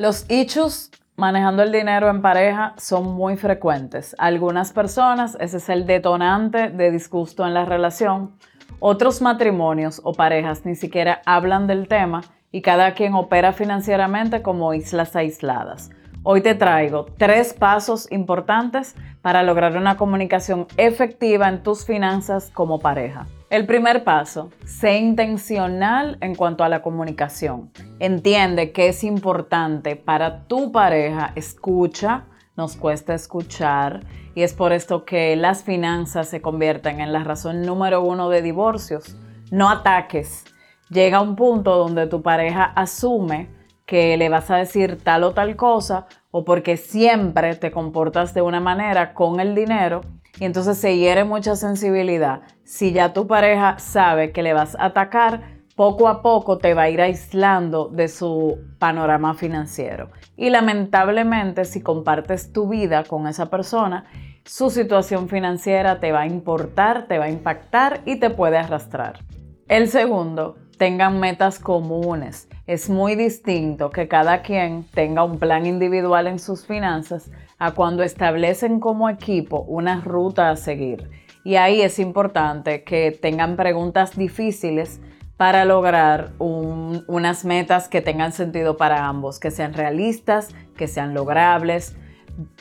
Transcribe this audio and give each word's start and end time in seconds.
Los 0.00 0.24
issues 0.30 0.90
manejando 1.16 1.62
el 1.62 1.72
dinero 1.72 2.08
en 2.08 2.22
pareja 2.22 2.72
son 2.78 3.12
muy 3.12 3.36
frecuentes. 3.36 4.16
Algunas 4.16 4.72
personas 4.72 5.36
ese 5.38 5.58
es 5.58 5.68
el 5.68 5.84
detonante 5.84 6.70
de 6.70 6.90
disgusto 6.90 7.46
en 7.46 7.52
la 7.52 7.66
relación. 7.66 8.34
Otros 8.78 9.20
matrimonios 9.20 10.00
o 10.02 10.14
parejas 10.14 10.64
ni 10.64 10.74
siquiera 10.74 11.20
hablan 11.26 11.66
del 11.66 11.86
tema 11.86 12.22
y 12.50 12.62
cada 12.62 12.94
quien 12.94 13.12
opera 13.12 13.52
financieramente 13.52 14.40
como 14.40 14.72
islas 14.72 15.14
aisladas. 15.16 15.90
Hoy 16.22 16.40
te 16.40 16.54
traigo 16.54 17.04
tres 17.18 17.52
pasos 17.52 18.10
importantes 18.10 18.94
para 19.20 19.42
lograr 19.42 19.76
una 19.76 19.98
comunicación 19.98 20.66
efectiva 20.78 21.46
en 21.46 21.62
tus 21.62 21.84
finanzas 21.84 22.50
como 22.54 22.78
pareja. 22.78 23.26
El 23.50 23.66
primer 23.66 24.04
paso, 24.04 24.52
sé 24.64 24.98
intencional 24.98 26.18
en 26.20 26.36
cuanto 26.36 26.62
a 26.62 26.68
la 26.68 26.82
comunicación. 26.82 27.72
Entiende 27.98 28.70
que 28.70 28.86
es 28.86 29.02
importante 29.02 29.96
para 29.96 30.44
tu 30.44 30.70
pareja, 30.70 31.32
escucha, 31.34 32.26
nos 32.56 32.76
cuesta 32.76 33.12
escuchar 33.12 34.04
y 34.36 34.42
es 34.42 34.54
por 34.54 34.72
esto 34.72 35.04
que 35.04 35.34
las 35.34 35.64
finanzas 35.64 36.28
se 36.28 36.40
convierten 36.40 37.00
en 37.00 37.12
la 37.12 37.24
razón 37.24 37.62
número 37.62 38.02
uno 38.02 38.28
de 38.28 38.40
divorcios. 38.40 39.16
No 39.50 39.68
ataques. 39.68 40.44
Llega 40.88 41.20
un 41.20 41.34
punto 41.34 41.76
donde 41.76 42.06
tu 42.06 42.22
pareja 42.22 42.62
asume 42.76 43.48
que 43.84 44.16
le 44.16 44.28
vas 44.28 44.48
a 44.52 44.58
decir 44.58 45.02
tal 45.02 45.24
o 45.24 45.32
tal 45.32 45.56
cosa 45.56 46.06
o 46.30 46.44
porque 46.44 46.76
siempre 46.76 47.56
te 47.56 47.72
comportas 47.72 48.32
de 48.32 48.42
una 48.42 48.60
manera 48.60 49.12
con 49.12 49.40
el 49.40 49.56
dinero 49.56 50.02
y 50.40 50.46
entonces 50.46 50.78
se 50.78 50.96
hiere 50.96 51.24
mucha 51.24 51.54
sensibilidad. 51.54 52.40
Si 52.64 52.92
ya 52.92 53.12
tu 53.12 53.26
pareja 53.26 53.78
sabe 53.78 54.32
que 54.32 54.42
le 54.42 54.54
vas 54.54 54.74
a 54.74 54.86
atacar, 54.86 55.60
poco 55.76 56.08
a 56.08 56.22
poco 56.22 56.58
te 56.58 56.74
va 56.74 56.82
a 56.82 56.90
ir 56.90 57.00
aislando 57.00 57.88
de 57.88 58.08
su 58.08 58.58
panorama 58.78 59.34
financiero. 59.34 60.10
Y 60.36 60.50
lamentablemente, 60.50 61.64
si 61.64 61.82
compartes 61.82 62.52
tu 62.52 62.68
vida 62.68 63.04
con 63.04 63.26
esa 63.26 63.50
persona, 63.50 64.06
su 64.44 64.70
situación 64.70 65.28
financiera 65.28 66.00
te 66.00 66.10
va 66.10 66.22
a 66.22 66.26
importar, 66.26 67.06
te 67.06 67.18
va 67.18 67.26
a 67.26 67.30
impactar 67.30 68.00
y 68.06 68.16
te 68.16 68.30
puede 68.30 68.56
arrastrar. 68.56 69.20
El 69.68 69.88
segundo, 69.88 70.56
tengan 70.80 71.20
metas 71.20 71.58
comunes. 71.58 72.48
Es 72.66 72.88
muy 72.88 73.14
distinto 73.14 73.90
que 73.90 74.08
cada 74.08 74.40
quien 74.40 74.84
tenga 74.94 75.22
un 75.24 75.38
plan 75.38 75.66
individual 75.66 76.26
en 76.26 76.38
sus 76.38 76.66
finanzas 76.66 77.30
a 77.58 77.72
cuando 77.72 78.02
establecen 78.02 78.80
como 78.80 79.10
equipo 79.10 79.60
una 79.68 80.00
ruta 80.00 80.48
a 80.48 80.56
seguir. 80.56 81.10
Y 81.44 81.56
ahí 81.56 81.82
es 81.82 81.98
importante 81.98 82.82
que 82.82 83.10
tengan 83.12 83.56
preguntas 83.56 84.16
difíciles 84.16 85.02
para 85.36 85.66
lograr 85.66 86.30
unas 86.38 87.44
metas 87.44 87.86
que 87.86 88.00
tengan 88.00 88.32
sentido 88.32 88.78
para 88.78 89.06
ambos, 89.06 89.38
que 89.38 89.50
sean 89.50 89.74
realistas, 89.74 90.48
que 90.78 90.88
sean 90.88 91.12
logrables, 91.12 91.94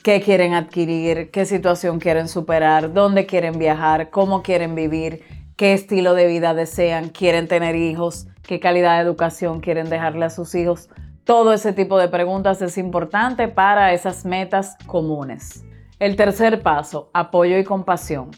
qué 0.04 0.20
quieren 0.20 0.56
adquirir, 0.56 1.32
qué 1.32 1.46
situación 1.46 2.00
quieren 2.00 2.28
superar, 2.28 2.92
dónde 2.92 3.26
quieren 3.26 3.58
viajar, 3.58 4.10
cómo 4.10 4.44
quieren 4.44 4.76
vivir 4.76 5.39
qué 5.60 5.74
estilo 5.74 6.14
de 6.14 6.26
vida 6.26 6.54
desean, 6.54 7.10
quieren 7.10 7.50
tener 7.50 7.76
hijos, 7.76 8.28
qué 8.44 8.62
calidad 8.62 8.96
de 8.96 9.04
educación 9.04 9.60
quieren 9.60 9.90
dejarle 9.90 10.24
a 10.24 10.30
sus 10.30 10.56
hijos. 10.56 10.88
Todo 11.26 11.52
ese 11.52 11.74
tipo 11.74 11.98
de 11.98 12.08
preguntas 12.08 12.62
es 12.62 12.78
importante 12.78 13.50
para 13.50 13.92
esas 13.92 14.24
metas 14.24 14.78
comunes. 14.86 15.66
El 16.00 16.16
tercer 16.16 16.62
paso, 16.62 17.10
apoyo 17.14 17.58
y 17.58 17.66
compasión. 17.66 18.32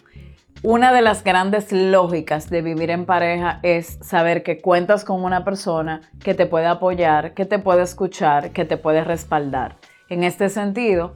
Una 0.63 0.91
de 0.91 1.03
las 1.03 1.23
grandes 1.23 1.71
lógicas 1.71 2.49
de 2.49 2.63
vivir 2.63 2.89
en 2.89 3.05
pareja 3.05 3.59
es 3.61 3.99
saber 4.01 4.41
que 4.41 4.59
cuentas 4.59 5.05
con 5.05 5.23
una 5.23 5.45
persona 5.45 6.01
que 6.23 6.33
te 6.33 6.47
puede 6.47 6.65
apoyar, 6.65 7.35
que 7.35 7.45
te 7.45 7.59
puede 7.59 7.83
escuchar, 7.83 8.49
que 8.49 8.65
te 8.65 8.77
puede 8.77 9.03
respaldar. 9.03 9.77
En 10.09 10.23
este 10.23 10.49
sentido, 10.49 11.13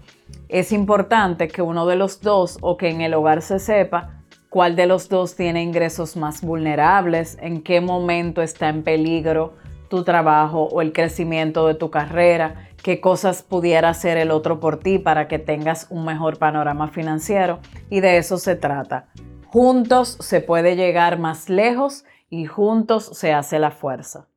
es 0.49 0.71
importante 0.71 1.47
que 1.47 1.63
uno 1.63 1.87
de 1.87 1.95
los 1.95 2.21
dos 2.21 2.59
o 2.61 2.77
que 2.77 2.89
en 2.89 3.01
el 3.01 3.15
hogar 3.15 3.41
se 3.41 3.57
sepa 3.57 4.14
cuál 4.55 4.77
de 4.77 4.85
los 4.85 5.09
dos 5.09 5.35
tiene 5.35 5.61
ingresos 5.61 6.15
más 6.15 6.39
vulnerables, 6.39 7.37
en 7.41 7.61
qué 7.61 7.81
momento 7.81 8.41
está 8.41 8.69
en 8.69 8.83
peligro 8.83 9.51
tu 9.89 10.05
trabajo 10.05 10.69
o 10.71 10.81
el 10.81 10.93
crecimiento 10.93 11.67
de 11.67 11.73
tu 11.73 11.89
carrera, 11.89 12.69
qué 12.81 13.01
cosas 13.01 13.43
pudiera 13.43 13.89
hacer 13.89 14.17
el 14.17 14.31
otro 14.31 14.61
por 14.61 14.79
ti 14.79 14.97
para 14.97 15.27
que 15.27 15.39
tengas 15.39 15.87
un 15.89 16.05
mejor 16.05 16.37
panorama 16.37 16.87
financiero. 16.87 17.59
Y 17.89 17.99
de 17.99 18.15
eso 18.15 18.37
se 18.37 18.55
trata. 18.55 19.09
Juntos 19.47 20.15
se 20.21 20.39
puede 20.39 20.77
llegar 20.77 21.19
más 21.19 21.49
lejos 21.49 22.05
y 22.29 22.45
juntos 22.45 23.09
se 23.11 23.33
hace 23.33 23.59
la 23.59 23.71
fuerza. 23.71 24.29